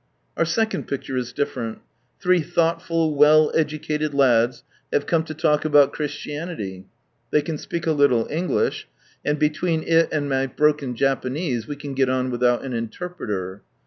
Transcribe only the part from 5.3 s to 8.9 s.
talk aUoui "Christianity." They can speak a little English,